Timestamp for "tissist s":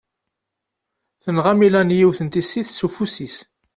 2.29-2.79